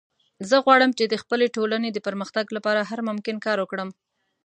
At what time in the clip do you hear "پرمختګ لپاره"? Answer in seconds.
2.07-2.81